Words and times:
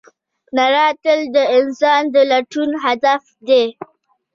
رڼا 0.57 0.87
تل 1.03 1.19
د 1.35 1.37
انسان 1.57 2.01
د 2.13 2.15
لټون 2.31 2.69
هدف 2.83 3.23
دی. 3.47 3.63